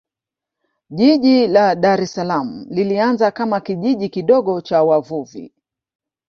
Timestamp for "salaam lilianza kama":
2.13-3.61